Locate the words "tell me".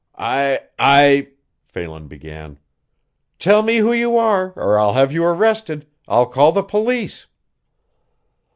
3.37-3.77